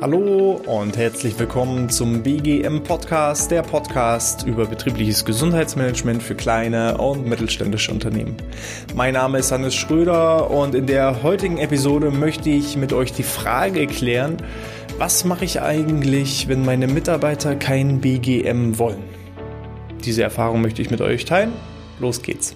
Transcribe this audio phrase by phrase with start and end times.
[0.00, 7.26] Hallo und herzlich willkommen zum BGM Podcast, der Podcast über betriebliches Gesundheitsmanagement für kleine und
[7.26, 8.36] mittelständische Unternehmen.
[8.94, 13.24] Mein Name ist Hannes Schröder und in der heutigen Episode möchte ich mit euch die
[13.24, 14.36] Frage klären,
[14.98, 19.02] was mache ich eigentlich, wenn meine Mitarbeiter kein BGM wollen?
[20.04, 21.52] Diese Erfahrung möchte ich mit euch teilen.
[21.98, 22.54] Los geht's.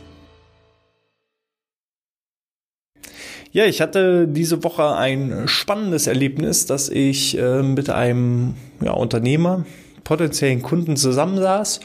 [3.50, 9.64] Ja, ich hatte diese Woche ein spannendes Erlebnis, dass ich äh, mit einem ja, Unternehmer,
[10.04, 11.80] potenziellen Kunden zusammensaß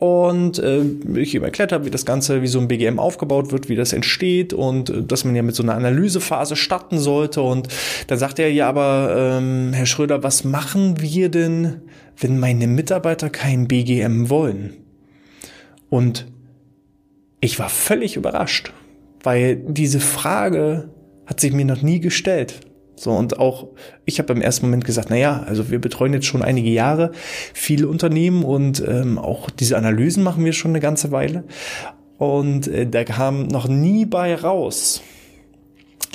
[0.00, 0.82] und äh,
[1.16, 3.92] ich ihm erklärt habe, wie das Ganze, wie so ein BGM aufgebaut wird, wie das
[3.92, 7.42] entsteht und äh, dass man ja mit so einer Analysephase starten sollte.
[7.42, 7.68] Und
[8.06, 11.82] dann sagte er, ja, aber ähm, Herr Schröder, was machen wir denn,
[12.16, 14.76] wenn meine Mitarbeiter kein BGM wollen?
[15.90, 16.26] Und
[17.40, 18.72] ich war völlig überrascht,
[19.22, 20.88] weil diese Frage
[21.30, 22.60] hat sich mir noch nie gestellt.
[22.96, 23.68] So, und auch
[24.04, 27.12] ich habe im ersten Moment gesagt, na ja, also wir betreuen jetzt schon einige Jahre
[27.54, 31.44] viele Unternehmen und ähm, auch diese Analysen machen wir schon eine ganze Weile.
[32.18, 35.00] Und äh, da kam noch nie bei raus,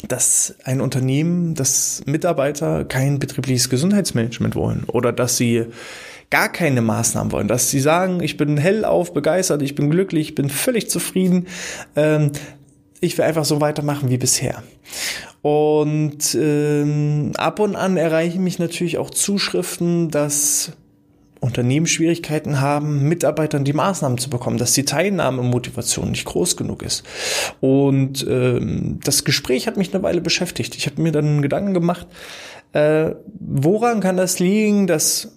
[0.07, 5.65] dass ein Unternehmen, dass Mitarbeiter kein betriebliches Gesundheitsmanagement wollen oder dass sie
[6.29, 10.35] gar keine Maßnahmen wollen, dass sie sagen, ich bin hellauf begeistert, ich bin glücklich, ich
[10.35, 11.47] bin völlig zufrieden,
[11.95, 12.31] ähm,
[13.01, 14.63] ich will einfach so weitermachen wie bisher.
[15.41, 20.71] Und ähm, ab und an erreichen mich natürlich auch Zuschriften, dass
[21.39, 27.03] Unternehmen Schwierigkeiten haben, Mitarbeitern die Maßnahmen zu bekommen, dass die Teilnahmemotivation nicht groß genug ist.
[27.61, 30.75] Und ähm, das Gespräch hat mich eine Weile beschäftigt.
[30.75, 32.07] Ich habe mir dann Gedanken gemacht,
[32.73, 35.34] äh, woran kann das liegen, dass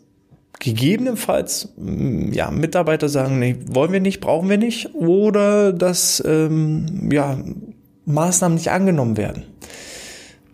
[0.61, 7.11] gegebenenfalls mm, ja, Mitarbeiter sagen, nee, wollen wir nicht, brauchen wir nicht, oder dass ähm,
[7.13, 7.39] ja,
[8.05, 9.45] Maßnahmen nicht angenommen werden.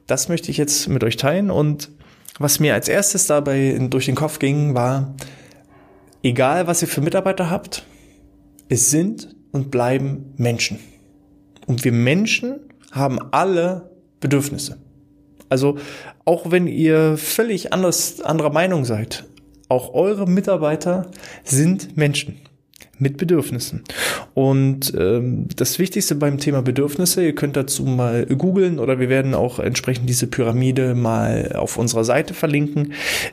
[0.06, 1.91] Das möchte ich jetzt mit euch teilen und
[2.38, 5.14] was mir als erstes dabei durch den Kopf ging, war,
[6.23, 7.86] egal was ihr für Mitarbeiter habt,
[8.68, 10.80] es sind und bleiben Menschen.
[11.67, 13.90] Und wir Menschen haben alle
[14.20, 14.79] Bedürfnisse.
[15.48, 15.79] Also
[16.24, 19.24] auch wenn ihr völlig anders, anderer Meinung seid,
[19.74, 21.11] auch eure Mitarbeiter
[21.42, 22.36] sind Menschen
[22.96, 23.83] mit Bedürfnissen.
[24.35, 29.35] Und ähm, das Wichtigste beim Thema Bedürfnisse, ihr könnt dazu mal googeln oder wir werden
[29.35, 32.92] auch entsprechend diese Pyramide mal auf unserer Seite verlinken,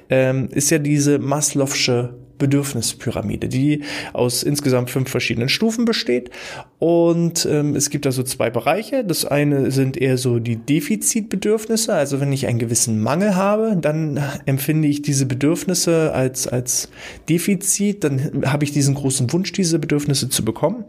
[0.09, 2.09] ähm, ist ja diese Maslow'sche
[2.41, 6.31] Bedürfnispyramide, die aus insgesamt fünf verschiedenen Stufen besteht.
[6.79, 9.05] Und ähm, es gibt also zwei Bereiche.
[9.05, 11.93] Das eine sind eher so die Defizitbedürfnisse.
[11.93, 16.89] Also wenn ich einen gewissen Mangel habe, dann empfinde ich diese Bedürfnisse als, als
[17.29, 18.03] Defizit.
[18.03, 20.85] Dann habe ich diesen großen Wunsch, diese Bedürfnisse zu bekommen.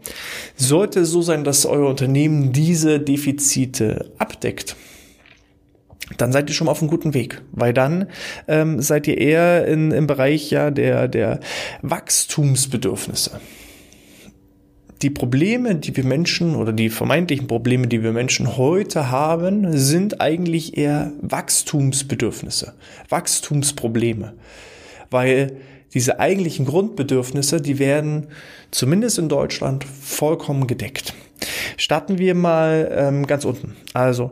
[0.55, 4.75] Sollte es so sein, dass euer Unternehmen diese Defizite abdeckt,
[6.17, 8.07] dann seid ihr schon mal auf einem guten Weg, weil dann
[8.47, 11.39] ähm, seid ihr eher in, im Bereich ja der, der
[11.81, 13.39] Wachstumsbedürfnisse.
[15.01, 20.21] Die Probleme, die wir Menschen oder die vermeintlichen Probleme, die wir Menschen heute haben, sind
[20.21, 22.73] eigentlich eher Wachstumsbedürfnisse,
[23.09, 24.33] Wachstumsprobleme,
[25.09, 25.57] weil
[25.93, 28.27] diese eigentlichen Grundbedürfnisse, die werden
[28.71, 31.13] zumindest in Deutschland vollkommen gedeckt.
[31.77, 33.75] Starten wir mal ähm, ganz unten.
[33.93, 34.31] Also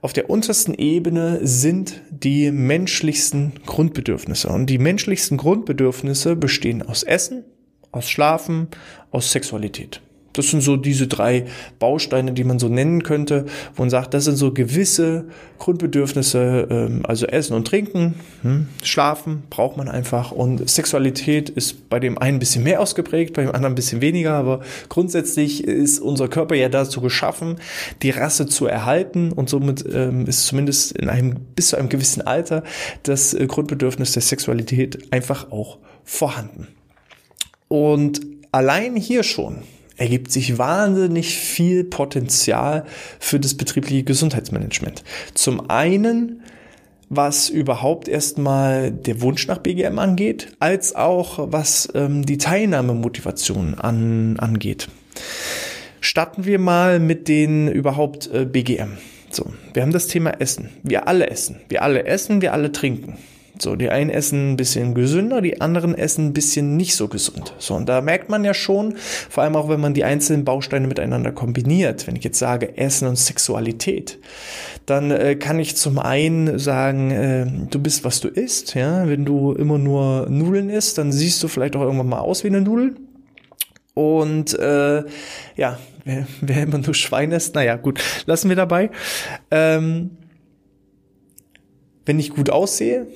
[0.00, 4.48] auf der untersten Ebene sind die menschlichsten Grundbedürfnisse.
[4.48, 7.44] Und die menschlichsten Grundbedürfnisse bestehen aus Essen,
[7.90, 8.68] aus Schlafen,
[9.10, 10.00] aus Sexualität.
[10.38, 11.46] Das sind so diese drei
[11.80, 15.24] Bausteine, die man so nennen könnte, wo man sagt, das sind so gewisse
[15.58, 21.98] Grundbedürfnisse, ähm, also Essen und Trinken, hm, Schlafen braucht man einfach und Sexualität ist bei
[21.98, 25.98] dem einen ein bisschen mehr ausgeprägt, bei dem anderen ein bisschen weniger, aber grundsätzlich ist
[25.98, 27.56] unser Körper ja dazu geschaffen,
[28.02, 32.22] die Rasse zu erhalten und somit ähm, ist zumindest in einem bis zu einem gewissen
[32.24, 32.62] Alter
[33.02, 36.68] das äh, Grundbedürfnis der Sexualität einfach auch vorhanden.
[37.66, 38.20] Und
[38.52, 39.62] allein hier schon
[39.98, 42.84] ergibt sich wahnsinnig viel Potenzial
[43.18, 45.04] für das betriebliche Gesundheitsmanagement.
[45.34, 46.42] Zum einen,
[47.10, 54.38] was überhaupt erstmal der Wunsch nach BGM angeht, als auch was ähm, die Teilnahmemotivation an,
[54.38, 54.88] angeht.
[56.00, 58.98] Starten wir mal mit den überhaupt äh, BGM.
[59.30, 60.70] So, wir haben das Thema Essen.
[60.82, 61.60] Wir alle essen.
[61.68, 63.18] Wir alle essen, wir alle trinken.
[63.60, 67.54] So, die einen essen ein bisschen gesünder, die anderen essen ein bisschen nicht so gesund.
[67.58, 70.86] So, und da merkt man ja schon, vor allem auch wenn man die einzelnen Bausteine
[70.86, 74.18] miteinander kombiniert, wenn ich jetzt sage Essen und Sexualität,
[74.86, 79.24] dann äh, kann ich zum einen sagen, äh, du bist, was du isst, ja, wenn
[79.24, 82.60] du immer nur Nudeln isst, dann siehst du vielleicht auch irgendwann mal aus wie eine
[82.60, 82.96] Nudel.
[83.94, 85.02] Und äh,
[85.56, 88.90] ja, wer, wer immer nur Schwein ist, naja, gut, lassen wir dabei.
[89.50, 90.10] Ähm,
[92.06, 93.06] wenn ich gut aussehe,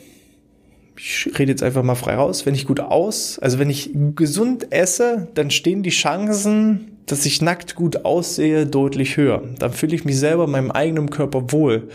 [0.96, 4.72] ich rede jetzt einfach mal frei raus, wenn ich gut aus, also wenn ich gesund
[4.72, 9.42] esse, dann stehen die Chancen, dass ich nackt gut aussehe, deutlich höher.
[9.58, 11.88] Dann fühle ich mich selber in meinem eigenen Körper wohl.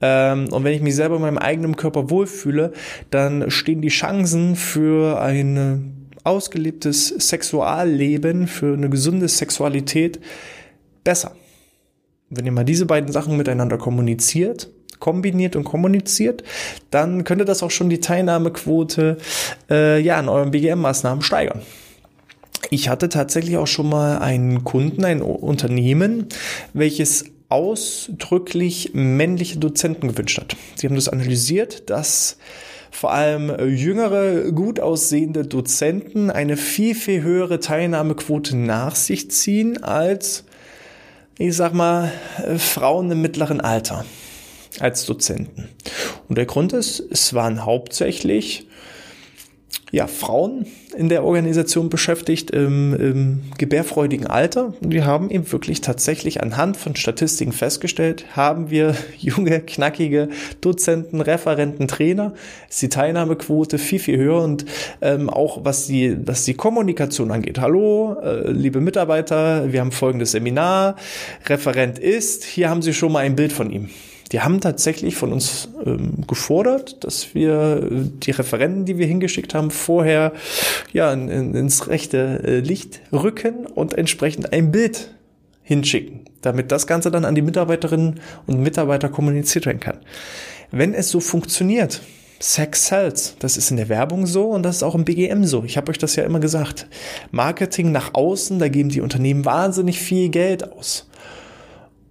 [0.00, 2.72] Ähm, und wenn ich mich selber in meinem eigenen Körper wohlfühle,
[3.10, 10.20] dann stehen die Chancen für ein ausgelebtes Sexualleben, für eine gesunde Sexualität
[11.02, 11.36] besser.
[12.30, 16.44] Wenn ihr mal diese beiden Sachen miteinander kommuniziert, kombiniert und kommuniziert,
[16.90, 19.18] dann könnte das auch schon die Teilnahmequote
[19.70, 21.62] äh, ja an euren BGM-Maßnahmen steigern.
[22.70, 26.26] Ich hatte tatsächlich auch schon mal einen Kunden, ein Unternehmen,
[26.72, 30.56] welches ausdrücklich männliche Dozenten gewünscht hat.
[30.74, 32.38] Sie haben das analysiert, dass
[32.90, 40.44] vor allem jüngere, gut aussehende Dozenten eine viel, viel höhere Teilnahmequote nach sich ziehen als,
[41.38, 42.12] ich sag mal,
[42.56, 44.04] Frauen im mittleren Alter
[44.80, 45.68] als Dozenten.
[46.28, 48.66] Und der Grund ist, es waren hauptsächlich
[49.94, 50.66] ja, Frauen
[50.96, 54.74] in der Organisation beschäftigt im, im gebärfreudigen Alter.
[54.80, 60.30] Und wir haben eben wirklich tatsächlich anhand von Statistiken festgestellt, haben wir junge, knackige
[60.60, 62.34] Dozenten, Referenten, Trainer,
[62.68, 64.64] ist die Teilnahmequote viel, viel höher und
[65.00, 67.60] ähm, auch was die, was die Kommunikation angeht.
[67.60, 70.96] Hallo, äh, liebe Mitarbeiter, wir haben folgendes Seminar,
[71.46, 73.90] Referent ist, hier haben Sie schon mal ein Bild von ihm
[74.34, 79.54] die haben tatsächlich von uns ähm, gefordert, dass wir äh, die Referenten, die wir hingeschickt
[79.54, 80.32] haben, vorher
[80.92, 85.14] ja in, in, ins rechte äh, Licht rücken und entsprechend ein Bild
[85.62, 89.98] hinschicken, damit das Ganze dann an die Mitarbeiterinnen und Mitarbeiter kommuniziert werden kann.
[90.72, 92.00] Wenn es so funktioniert,
[92.40, 93.36] Sex sells.
[93.38, 95.62] Das ist in der Werbung so und das ist auch im BGM so.
[95.62, 96.88] Ich habe euch das ja immer gesagt.
[97.30, 101.08] Marketing nach außen, da geben die Unternehmen wahnsinnig viel Geld aus.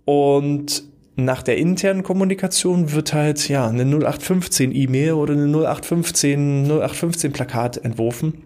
[0.05, 0.83] Und
[1.15, 7.77] nach der internen Kommunikation wird halt ja eine 0815 E-Mail oder eine 0815 0815 Plakat
[7.77, 8.43] entworfen.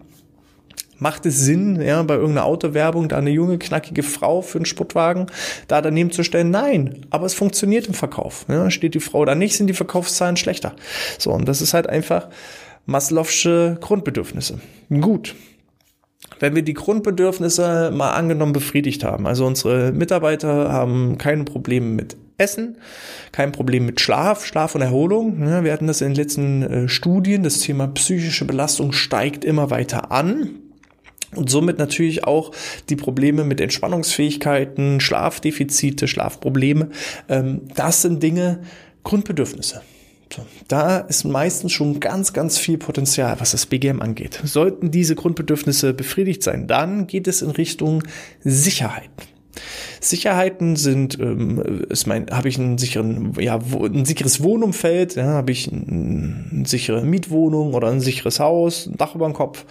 [1.00, 5.26] Macht es Sinn, ja, bei irgendeiner Autowerbung da eine junge, knackige Frau für einen Sportwagen
[5.68, 6.50] da daneben zu stellen?
[6.50, 8.46] Nein, aber es funktioniert im Verkauf.
[8.48, 10.74] Ja, steht die Frau da nicht, sind die Verkaufszahlen schlechter.
[11.18, 12.28] So, und das ist halt einfach
[12.88, 14.58] Maslow'sche Grundbedürfnisse.
[14.90, 15.36] Gut,
[16.40, 22.16] wenn wir die Grundbedürfnisse mal angenommen befriedigt haben, also unsere Mitarbeiter haben keine Probleme mit
[22.38, 22.76] Essen,
[23.32, 25.40] kein Problem mit Schlaf, Schlaf und Erholung.
[25.64, 30.12] Wir hatten das in den letzten äh, Studien, das Thema psychische Belastung steigt immer weiter
[30.12, 30.50] an.
[31.34, 32.52] Und somit natürlich auch
[32.88, 36.90] die Probleme mit Entspannungsfähigkeiten, Schlafdefizite, Schlafprobleme.
[37.28, 38.60] Ähm, das sind Dinge,
[39.02, 39.82] Grundbedürfnisse.
[40.68, 44.40] Da ist meistens schon ganz, ganz viel Potenzial, was das BGM angeht.
[44.44, 48.04] Sollten diese Grundbedürfnisse befriedigt sein, dann geht es in Richtung
[48.44, 49.10] Sicherheit.
[50.00, 55.52] Sicherheiten sind, ähm, ist mein, habe ich einen sicheren, ja, ein sicheres Wohnumfeld, ja, habe
[55.52, 59.64] ich ein, eine sichere Mietwohnung oder ein sicheres Haus, ein Dach über dem Kopf,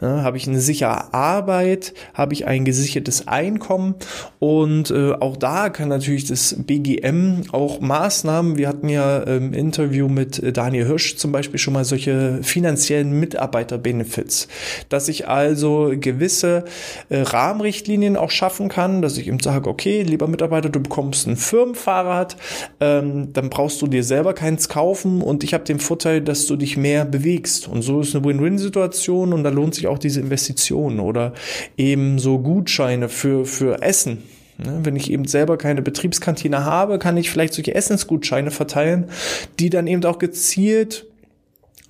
[0.00, 3.94] ja, habe ich eine sichere Arbeit, habe ich ein gesichertes Einkommen
[4.38, 10.08] und äh, auch da kann natürlich das BGM auch Maßnahmen, wir hatten ja im Interview
[10.08, 14.48] mit Daniel Hirsch zum Beispiel schon mal solche finanziellen Mitarbeiterbenefits,
[14.88, 16.64] dass ich also gewisse
[17.08, 21.36] äh, Rahmenrichtlinien auch schaffen kann, dass ich eben sage, okay, lieber Mitarbeiter, du bekommst ein
[21.36, 22.36] Firmenfahrrad,
[22.80, 26.54] ähm, dann brauchst du dir selber keins kaufen und ich habe den Vorteil, dass du
[26.54, 27.66] dich mehr bewegst.
[27.66, 31.34] Und so ist eine Win-Win-Situation und da lohnt sich auch diese Investition oder
[31.76, 34.22] eben so Gutscheine für, für Essen.
[34.58, 39.10] Ne, wenn ich eben selber keine Betriebskantine habe, kann ich vielleicht solche Essensgutscheine verteilen,
[39.58, 41.06] die dann eben auch gezielt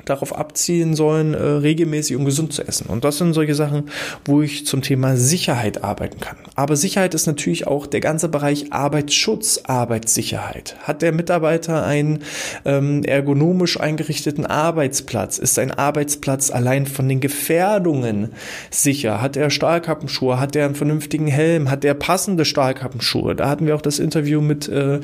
[0.05, 2.87] darauf abziehen sollen, äh, regelmäßig und gesund zu essen.
[2.87, 3.91] Und das sind solche Sachen,
[4.25, 6.37] wo ich zum Thema Sicherheit arbeiten kann.
[6.55, 10.77] Aber Sicherheit ist natürlich auch der ganze Bereich Arbeitsschutz, Arbeitssicherheit.
[10.83, 12.21] Hat der Mitarbeiter einen
[12.65, 15.39] ähm, ergonomisch eingerichteten Arbeitsplatz?
[15.39, 18.33] Ist ein Arbeitsplatz allein von den Gefährdungen
[18.71, 19.21] sicher?
[19.21, 20.39] Hat er Stahlkappenschuhe?
[20.39, 21.71] Hat er einen vernünftigen Helm?
[21.71, 23.35] Hat er passende Stahlkappenschuhe?
[23.35, 25.01] Da hatten wir auch das Interview mit äh,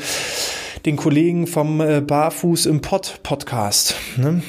[0.84, 3.94] den Kollegen vom äh, Barfuß im Pod Podcast.
[4.16, 4.42] Ne?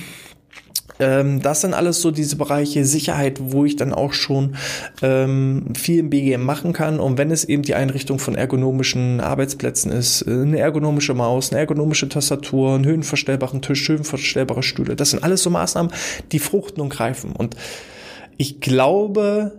[1.02, 4.56] Ähm, das sind alles so diese Bereiche Sicherheit, wo ich dann auch schon
[5.02, 7.00] ähm, viel im BGM machen kann.
[7.00, 11.60] Und wenn es eben die Einrichtung von ergonomischen Arbeitsplätzen ist, äh, eine ergonomische Maus, eine
[11.60, 15.92] ergonomische Tastatur, einen höhenverstellbaren Tisch, höhenverstellbare Stühle, das sind alles so Maßnahmen,
[16.32, 17.32] die fruchten und greifen.
[17.32, 17.56] Und
[18.38, 19.54] ich glaube,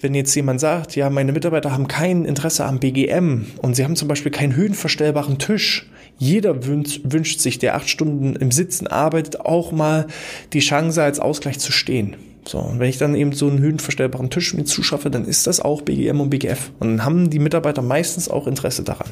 [0.00, 3.96] wenn jetzt jemand sagt, ja, meine Mitarbeiter haben kein Interesse am BGM und sie haben
[3.96, 9.40] zum Beispiel keinen höhenverstellbaren Tisch, jeder wünscht, wünscht sich, der acht Stunden im Sitzen arbeitet,
[9.40, 10.06] auch mal
[10.52, 12.16] die Chance als Ausgleich zu stehen.
[12.46, 15.60] So, und wenn ich dann eben so einen höhenverstellbaren Tisch mir zuschaffe, dann ist das
[15.60, 16.70] auch BGM und BGF.
[16.78, 19.08] Und dann haben die Mitarbeiter meistens auch Interesse daran.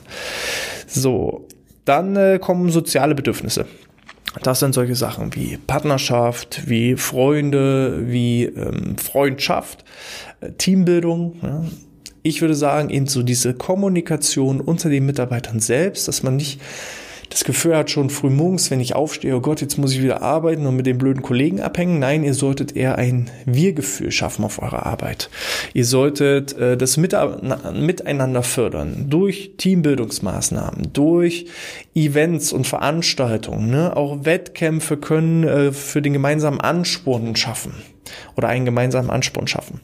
[0.86, 1.46] So,
[1.84, 3.66] dann äh, kommen soziale Bedürfnisse.
[4.42, 9.84] Das sind solche Sachen wie Partnerschaft, wie Freunde, wie ähm, Freundschaft,
[10.40, 11.36] äh, Teambildung.
[11.42, 11.64] Ja.
[12.26, 16.60] Ich würde sagen, eben so diese Kommunikation unter den Mitarbeitern selbst, dass man nicht
[17.30, 20.22] das Gefühl hat schon früh morgens, wenn ich aufstehe, oh Gott, jetzt muss ich wieder
[20.22, 22.00] arbeiten und mit den blöden Kollegen abhängen.
[22.00, 25.30] Nein, ihr solltet eher ein Wir-Gefühl schaffen auf eurer Arbeit.
[25.72, 31.46] Ihr solltet äh, das Miteinander fördern durch Teambildungsmaßnahmen, durch
[31.94, 33.70] Events und Veranstaltungen.
[33.70, 33.96] Ne?
[33.96, 37.72] Auch Wettkämpfe können äh, für den gemeinsamen Ansporn schaffen
[38.36, 39.80] oder einen gemeinsamen Ansporn schaffen.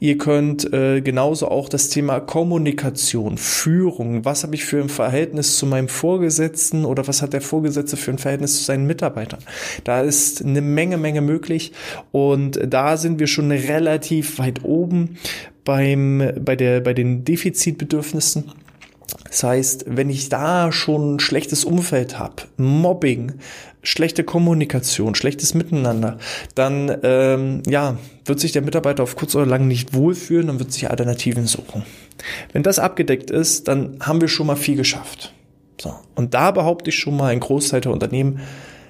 [0.00, 5.58] Ihr könnt äh, genauso auch das Thema Kommunikation, Führung, was habe ich für ein Verhältnis
[5.58, 9.40] zu meinem Vorgesetzten oder was hat der Vorgesetzte für ein Verhältnis zu seinen Mitarbeitern.
[9.84, 11.72] Da ist eine Menge, Menge möglich
[12.12, 15.18] und da sind wir schon relativ weit oben
[15.64, 18.52] beim, bei, der, bei den Defizitbedürfnissen.
[19.28, 23.32] Das heißt, wenn ich da schon ein schlechtes Umfeld habe, Mobbing,
[23.84, 26.18] schlechte Kommunikation, schlechtes Miteinander,
[26.54, 30.72] dann ähm, ja, wird sich der Mitarbeiter auf kurz oder lang nicht wohlfühlen und wird
[30.72, 31.84] sich Alternativen suchen.
[32.52, 35.32] Wenn das abgedeckt ist, dann haben wir schon mal viel geschafft.
[35.80, 35.94] So.
[36.14, 38.40] Und da behaupte ich schon mal, ein Großteil der Unternehmen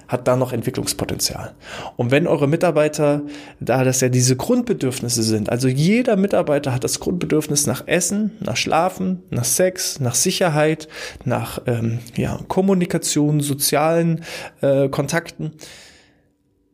[0.07, 1.53] hat da noch Entwicklungspotenzial.
[1.97, 3.21] Und wenn eure Mitarbeiter,
[3.59, 8.57] da das ja diese Grundbedürfnisse sind, also jeder Mitarbeiter hat das Grundbedürfnis nach Essen, nach
[8.57, 10.87] Schlafen, nach Sex, nach Sicherheit,
[11.23, 14.23] nach ähm, ja, Kommunikation, sozialen
[14.61, 15.53] äh, Kontakten,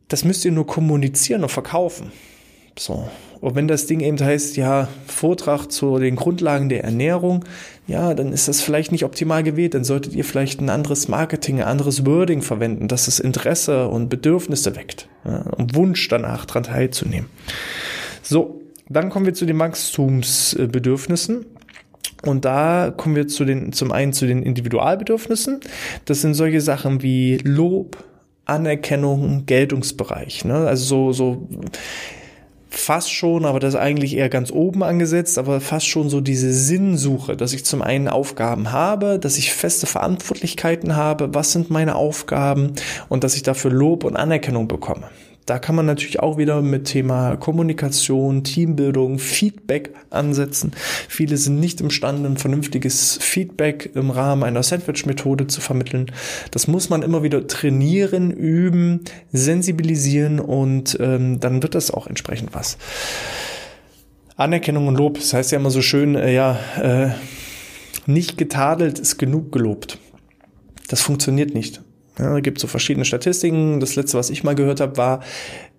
[0.08, 2.12] das müsst ihr nur kommunizieren und verkaufen.
[2.78, 3.08] So.
[3.42, 7.44] Und wenn das Ding eben heißt, ja, Vortrag zu den Grundlagen der Ernährung,
[7.88, 9.74] ja, dann ist das vielleicht nicht optimal gewählt.
[9.74, 14.10] Dann solltet ihr vielleicht ein anderes Marketing, ein anderes Wording verwenden, dass es Interesse und
[14.10, 17.28] Bedürfnisse weckt ja, und Wunsch danach daran teilzunehmen.
[18.22, 21.46] So, dann kommen wir zu den Wachstumsbedürfnissen.
[22.24, 25.62] Und da kommen wir zu den, zum einen zu den Individualbedürfnissen.
[26.06, 27.98] Das sind solche Sachen wie Lob,
[28.46, 30.46] Anerkennung, Geltungsbereich.
[30.46, 30.54] Ne?
[30.54, 31.50] Also so, so
[32.72, 36.52] fast schon, aber das ist eigentlich eher ganz oben angesetzt, aber fast schon so diese
[36.52, 41.96] Sinnsuche, dass ich zum einen Aufgaben habe, dass ich feste Verantwortlichkeiten habe, was sind meine
[41.96, 42.74] Aufgaben
[43.10, 45.10] und dass ich dafür Lob und Anerkennung bekomme.
[45.46, 50.72] Da kann man natürlich auch wieder mit Thema Kommunikation, Teambildung, Feedback ansetzen.
[51.10, 56.12] Viele sind nicht imstande, ein vernünftiges Feedback im Rahmen einer Sandwich-Methode zu vermitteln.
[56.52, 62.54] Das muss man immer wieder trainieren, üben, sensibilisieren und ähm, dann wird das auch entsprechend
[62.54, 62.78] was.
[64.36, 67.10] Anerkennung und Lob, das heißt ja immer so schön, äh, ja, äh,
[68.06, 69.98] nicht getadelt ist genug gelobt.
[70.88, 71.82] Das funktioniert nicht.
[72.22, 73.80] Ja, da gibt so verschiedene Statistiken.
[73.80, 75.22] Das letzte, was ich mal gehört habe, war,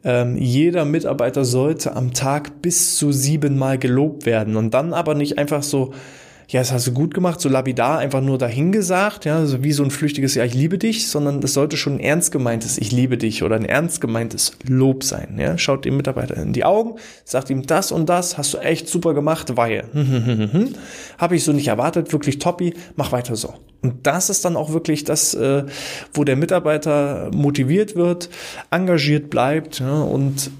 [0.02, 5.38] ähm, jeder Mitarbeiter sollte am Tag bis zu siebenmal gelobt werden und dann aber nicht
[5.38, 5.92] einfach so
[6.48, 9.82] ja, das hast du gut gemacht, so lapidar einfach nur dahingesagt, ja, so wie so
[9.82, 13.16] ein flüchtiges Ja, ich liebe dich, sondern das sollte schon ein ernst gemeintes Ich liebe
[13.16, 15.56] dich oder ein ernst gemeintes Lob sein, ja.
[15.58, 19.14] Schaut dem Mitarbeiter in die Augen, sagt ihm das und das, hast du echt super
[19.14, 19.84] gemacht, weil,
[21.18, 23.54] habe ich so nicht erwartet, wirklich toppi, mach weiter so.
[23.82, 25.64] Und das ist dann auch wirklich das, äh,
[26.14, 28.30] wo der Mitarbeiter motiviert wird,
[28.70, 30.50] engagiert bleibt ja, und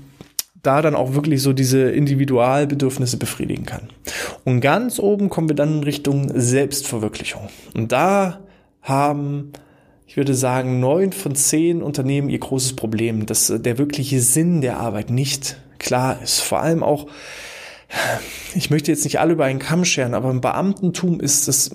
[0.63, 3.89] da dann auch wirklich so diese Individualbedürfnisse befriedigen kann.
[4.45, 7.49] Und ganz oben kommen wir dann in Richtung Selbstverwirklichung.
[7.75, 8.41] Und da
[8.81, 9.53] haben,
[10.07, 14.79] ich würde sagen, neun von zehn Unternehmen ihr großes Problem, dass der wirkliche Sinn der
[14.79, 16.41] Arbeit nicht klar ist.
[16.41, 17.09] Vor allem auch
[18.55, 21.71] ich möchte jetzt nicht alle über einen Kamm scheren, aber im Beamtentum ist es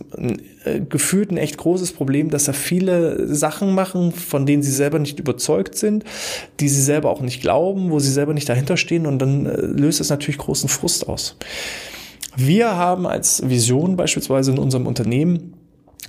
[0.64, 5.00] äh, gefühlt ein echt großes Problem, dass da viele Sachen machen, von denen sie selber
[5.00, 6.04] nicht überzeugt sind,
[6.60, 9.62] die sie selber auch nicht glauben, wo sie selber nicht dahinter stehen und dann äh,
[9.62, 11.38] löst es natürlich großen Frust aus.
[12.36, 15.54] Wir haben als Vision beispielsweise in unserem Unternehmen,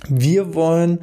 [0.07, 0.99] wir wollen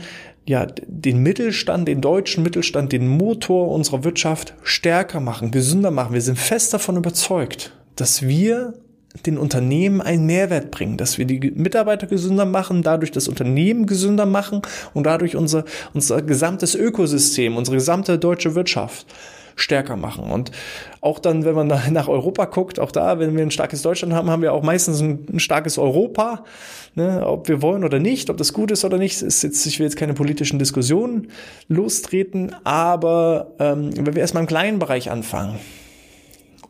[0.47, 6.15] ja, den Mittelstand, den deutschen Mittelstand, den Motor unserer Wirtschaft stärker machen, gesünder machen.
[6.15, 8.75] Wir sind fest davon überzeugt, dass wir
[9.25, 14.27] den Unternehmen einen Mehrwert bringen, dass wir die Mitarbeiter gesünder machen, dadurch das Unternehmen gesünder
[14.27, 14.63] machen
[14.95, 19.07] und dadurch unser, unser gesamtes Ökosystem, unsere gesamte deutsche Wirtschaft
[19.57, 20.31] stärker machen.
[20.31, 20.53] Und
[21.01, 24.31] auch dann, wenn man nach Europa guckt, auch da, wenn wir ein starkes Deutschland haben,
[24.31, 26.45] haben wir auch meistens ein, ein starkes Europa.
[26.95, 29.79] Ne, ob wir wollen oder nicht, ob das gut ist oder nicht, ist jetzt, ich
[29.79, 31.29] will jetzt keine politischen Diskussionen
[31.69, 35.59] lostreten, aber ähm, wenn wir erstmal im kleinen Bereich anfangen,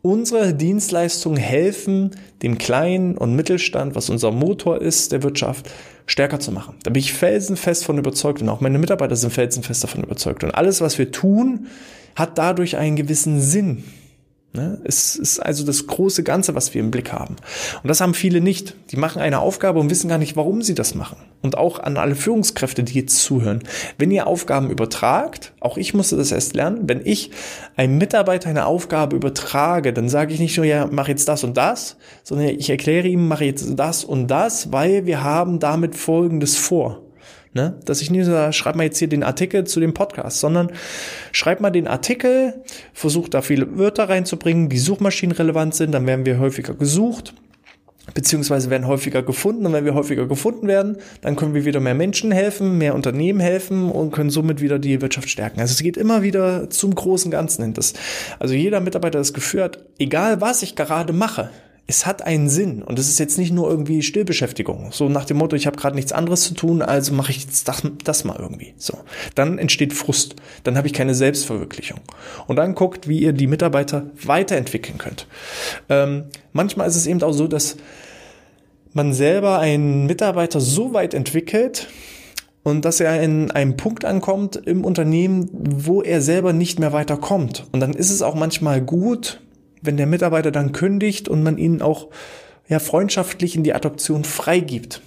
[0.07, 5.69] Unsere Dienstleistungen helfen, dem kleinen und Mittelstand, was unser Motor ist der Wirtschaft,
[6.07, 6.77] stärker zu machen.
[6.85, 10.45] Da bin ich felsenfest von überzeugt und auch meine Mitarbeiter sind felsenfest davon überzeugt.
[10.45, 11.67] Und alles, was wir tun,
[12.15, 13.83] hat dadurch einen gewissen Sinn.
[14.57, 14.81] Ne?
[14.85, 17.37] Es ist also das große Ganze, was wir im Blick haben.
[17.83, 18.75] Und das haben viele nicht.
[18.91, 21.19] Die machen eine Aufgabe und wissen gar nicht, warum sie das machen.
[21.43, 23.63] Und auch an alle Führungskräfte, die jetzt zuhören.
[23.99, 27.31] Wenn ihr Aufgaben übertragt, auch ich musste das erst lernen, wenn ich
[27.77, 31.57] einem Mitarbeiter eine Aufgabe übertrage, dann sage ich nicht nur, ja, mach jetzt das und
[31.57, 36.57] das, sondern ich erkläre ihm, mach jetzt das und das, weil wir haben damit Folgendes
[36.57, 37.06] vor.
[37.57, 37.81] Ne?
[37.87, 40.71] Dass ich nicht sage, schreib mal jetzt hier den Artikel zu dem Podcast, sondern
[41.33, 46.39] schreib mal den Artikel, versuch da viele Wörter reinzubringen, die suchmaschinenrelevant sind, dann werden wir
[46.39, 47.33] häufiger gesucht
[48.15, 51.95] beziehungsweise werden häufiger gefunden und wenn wir häufiger gefunden werden, dann können wir wieder mehr
[51.95, 55.61] Menschen helfen, mehr Unternehmen helfen und können somit wieder die Wirtschaft stärken.
[55.61, 57.75] Also es geht immer wieder zum großen Ganzen hin.
[58.39, 61.51] Also jeder Mitarbeiter das Gefühl hat, egal was ich gerade mache,
[61.89, 64.91] es hat einen Sinn und es ist jetzt nicht nur irgendwie Stillbeschäftigung.
[64.91, 67.69] So nach dem Motto, ich habe gerade nichts anderes zu tun, also mache ich jetzt
[67.69, 68.75] das, das, mal irgendwie.
[68.77, 68.99] So,
[69.37, 72.01] dann entsteht Frust, dann habe ich keine Selbstverwirklichung.
[72.49, 75.29] Und dann guckt, wie ihr die Mitarbeiter weiterentwickeln könnt.
[75.89, 77.77] Ähm, manchmal ist es eben auch so, dass
[78.93, 81.89] man selber einen Mitarbeiter so weit entwickelt,
[82.67, 87.65] und dass er in einem Punkt ankommt im Unternehmen, wo er selber nicht mehr weiterkommt.
[87.71, 89.41] Und dann ist es auch manchmal gut,
[89.83, 92.09] wenn der Mitarbeiter dann kündigt und man ihn auch
[92.69, 95.01] ja, freundschaftlich in die Adoption freigibt.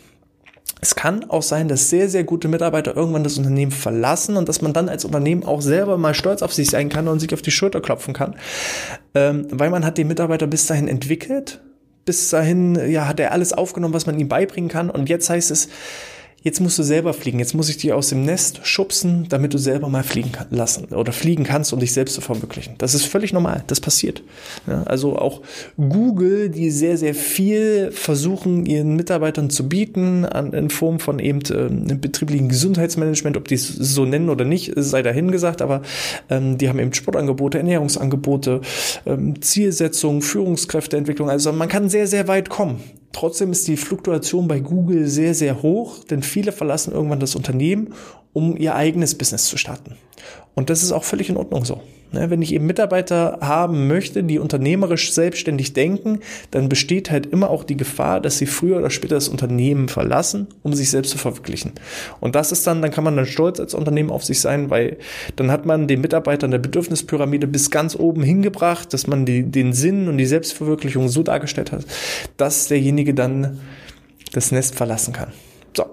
[0.81, 4.61] Es kann auch sein, dass sehr, sehr gute Mitarbeiter irgendwann das Unternehmen verlassen und dass
[4.61, 7.41] man dann als Unternehmen auch selber mal stolz auf sich sein kann und sich auf
[7.41, 8.35] die Schulter klopfen kann,
[9.13, 11.61] ähm, weil man hat den Mitarbeiter bis dahin entwickelt,
[12.05, 15.51] bis dahin ja, hat er alles aufgenommen, was man ihm beibringen kann und jetzt heißt
[15.51, 15.67] es,
[16.43, 19.57] jetzt musst du selber fliegen, jetzt muss ich dich aus dem Nest schubsen, damit du
[19.57, 22.75] selber mal fliegen kann, lassen oder fliegen kannst, um dich selbst zu verwirklichen.
[22.77, 24.23] Das ist völlig normal, das passiert.
[24.67, 25.41] Ja, also auch
[25.77, 31.41] Google, die sehr, sehr viel versuchen, ihren Mitarbeitern zu bieten, an, in Form von eben
[31.49, 35.81] äh, betrieblichen Gesundheitsmanagement, ob die es so nennen oder nicht, sei dahingesagt, aber
[36.29, 38.61] ähm, die haben eben Sportangebote, Ernährungsangebote,
[39.05, 42.81] ähm, Zielsetzung, Führungskräfteentwicklung, also man kann sehr, sehr weit kommen.
[43.11, 47.93] Trotzdem ist die Fluktuation bei Google sehr, sehr hoch, denn viele verlassen irgendwann das Unternehmen,
[48.33, 49.95] um ihr eigenes Business zu starten.
[50.55, 51.81] Und das ist auch völlig in Ordnung so.
[52.11, 57.51] Ne, wenn ich eben Mitarbeiter haben möchte, die unternehmerisch selbstständig denken, dann besteht halt immer
[57.51, 61.19] auch die Gefahr, dass sie früher oder später das Unternehmen verlassen, um sich selbst zu
[61.19, 61.73] verwirklichen.
[62.19, 64.97] Und das ist dann, dann kann man dann stolz als Unternehmen auf sich sein, weil
[65.35, 69.73] dann hat man den Mitarbeitern der Bedürfnispyramide bis ganz oben hingebracht, dass man die, den
[69.73, 71.85] Sinn und die Selbstverwirklichung so dargestellt hat,
[72.37, 73.59] dass derjenige dann
[74.31, 75.31] das Nest verlassen kann.
[75.77, 75.85] So.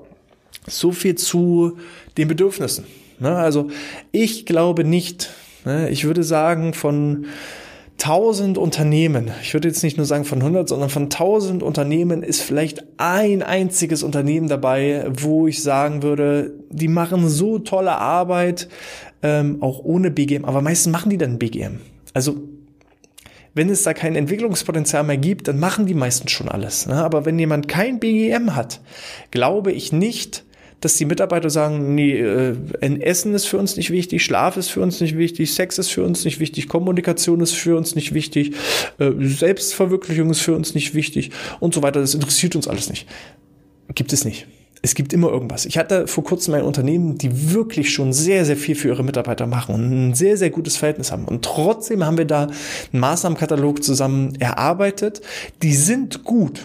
[0.67, 1.77] So viel zu
[2.17, 2.87] den Bedürfnissen.
[3.19, 3.69] Ne, also
[4.13, 5.31] ich glaube nicht?
[5.91, 7.27] Ich würde sagen, von
[7.99, 12.43] 1000 Unternehmen, ich würde jetzt nicht nur sagen von 100, sondern von 1000 Unternehmen ist
[12.43, 18.69] vielleicht ein einziges Unternehmen dabei, wo ich sagen würde, die machen so tolle Arbeit,
[19.23, 21.81] ähm, auch ohne BGM, aber meistens machen die dann BGM.
[22.13, 22.37] Also
[23.55, 26.87] wenn es da kein Entwicklungspotenzial mehr gibt, dann machen die meisten schon alles.
[26.87, 27.03] Ne?
[27.03, 28.83] Aber wenn jemand kein BGM hat,
[29.31, 30.45] glaube ich nicht,
[30.87, 32.55] dass die Mitarbeiter sagen, nee, äh,
[33.01, 36.05] Essen ist für uns nicht wichtig, Schlaf ist für uns nicht wichtig, Sex ist für
[36.05, 38.53] uns nicht wichtig, Kommunikation ist für uns nicht wichtig,
[38.99, 42.01] äh, Selbstverwirklichung ist für uns nicht wichtig und so weiter.
[42.01, 43.09] Das interessiert uns alles nicht.
[43.97, 44.47] Gibt es nicht.
[44.81, 45.67] Es gibt immer irgendwas.
[45.67, 49.49] Ich hatte vor kurzem ein Unternehmen, die wirklich schon sehr, sehr viel für ihre Mitarbeiter
[49.49, 51.25] machen und ein sehr, sehr gutes Verhältnis haben.
[51.25, 55.21] Und trotzdem haben wir da einen Maßnahmenkatalog zusammen erarbeitet.
[55.63, 56.61] Die sind gut.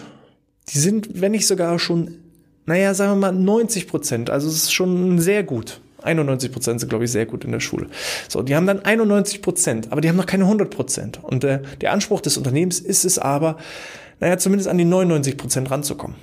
[0.68, 2.21] Die sind, wenn nicht sogar schon
[2.66, 4.30] naja, sagen wir mal 90 Prozent.
[4.30, 5.80] Also es ist schon sehr gut.
[6.02, 7.86] 91 Prozent sind, glaube ich, sehr gut in der Schule.
[8.28, 11.22] So, die haben dann 91 Prozent, aber die haben noch keine 100 Prozent.
[11.22, 13.56] Und äh, der Anspruch des Unternehmens ist es aber,
[14.20, 16.16] naja, zumindest an die 99 Prozent ranzukommen.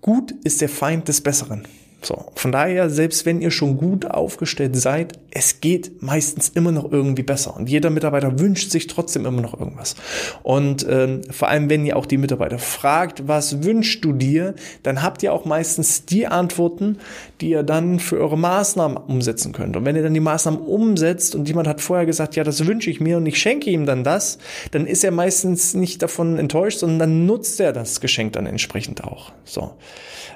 [0.00, 1.66] Gut ist der Feind des Besseren.
[2.04, 6.92] So, von daher, selbst wenn ihr schon gut aufgestellt seid, es geht meistens immer noch
[6.92, 7.56] irgendwie besser.
[7.56, 9.96] Und jeder Mitarbeiter wünscht sich trotzdem immer noch irgendwas.
[10.42, 15.02] Und ähm, vor allem, wenn ihr auch die Mitarbeiter fragt, was wünschst du dir, dann
[15.02, 16.98] habt ihr auch meistens die Antworten,
[17.40, 19.76] die ihr dann für eure Maßnahmen umsetzen könnt.
[19.76, 22.90] Und wenn ihr dann die Maßnahmen umsetzt und jemand hat vorher gesagt, ja, das wünsche
[22.90, 24.38] ich mir und ich schenke ihm dann das,
[24.72, 29.04] dann ist er meistens nicht davon enttäuscht, sondern dann nutzt er das Geschenk dann entsprechend
[29.04, 29.32] auch.
[29.44, 29.72] So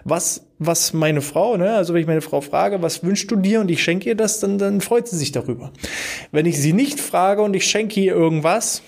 [0.05, 3.61] was, was meine Frau, ne, also wenn ich meine Frau frage, was wünschst du dir
[3.61, 5.73] und ich schenke ihr das, dann, dann freut sie sich darüber.
[6.33, 8.83] Wenn ich sie nicht frage und ich schenke ihr irgendwas,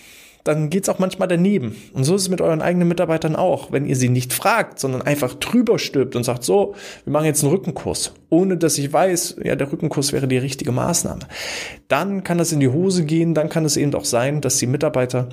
[0.45, 1.77] dann geht's auch manchmal daneben.
[1.93, 3.73] Und so ist es mit euren eigenen Mitarbeitern auch.
[3.73, 7.43] Wenn ihr sie nicht fragt, sondern einfach drüber stülpt und sagt, so, wir machen jetzt
[7.45, 11.21] einen Rückenkurs, ohne dass ich weiß, ja, der Rückenkurs wäre die richtige Maßnahme,
[11.89, 14.67] dann kann das in die Hose gehen, dann kann es eben auch sein, dass die
[14.67, 15.29] Mitarbeiter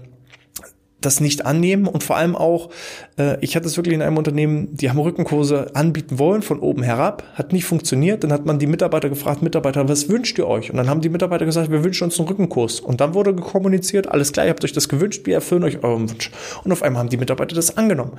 [1.01, 2.69] das nicht annehmen und vor allem auch,
[3.17, 6.81] äh, ich hatte es wirklich in einem Unternehmen, die haben Rückenkurse anbieten wollen von oben
[6.81, 10.71] herab, hat nicht funktioniert, dann hat man die Mitarbeiter gefragt, Mitarbeiter, was wünscht ihr euch?
[10.71, 14.09] Und dann haben die Mitarbeiter gesagt, wir wünschen uns einen Rückenkurs und dann wurde kommuniziert,
[14.09, 16.31] alles klar, ihr habt euch das gewünscht, wir erfüllen euch euren Wunsch.
[16.63, 18.13] Und auf einmal haben die Mitarbeiter das angenommen.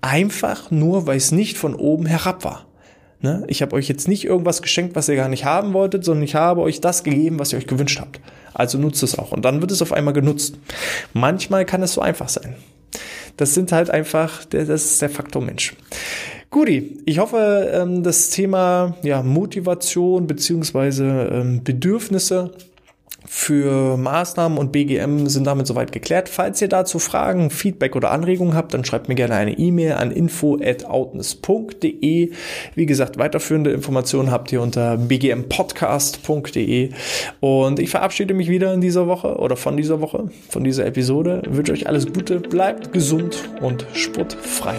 [0.00, 2.66] Einfach nur, weil es nicht von oben herab war.
[3.20, 3.44] Ne?
[3.46, 6.34] Ich habe euch jetzt nicht irgendwas geschenkt, was ihr gar nicht haben wolltet, sondern ich
[6.34, 8.20] habe euch das gegeben, was ihr euch gewünscht habt.
[8.54, 9.32] Also nutzt es auch.
[9.32, 10.56] Und dann wird es auf einmal genutzt.
[11.12, 12.56] Manchmal kann es so einfach sein.
[13.36, 15.74] Das sind halt einfach, das ist der Faktor Mensch.
[16.50, 22.52] Guti, ich hoffe, ähm, das Thema ja, Motivation beziehungsweise ähm, Bedürfnisse
[23.24, 26.28] für Maßnahmen und BGM sind damit soweit geklärt.
[26.28, 30.10] Falls ihr dazu Fragen, Feedback oder Anregungen habt, dann schreibt mir gerne eine E-Mail an
[30.10, 32.32] info@outness.de.
[32.74, 36.90] Wie gesagt, weiterführende Informationen habt ihr unter bgmpodcast.de
[37.40, 41.42] und ich verabschiede mich wieder in dieser Woche oder von dieser Woche, von dieser Episode.
[41.46, 44.74] Ich wünsche euch alles Gute, bleibt gesund und sportfrei.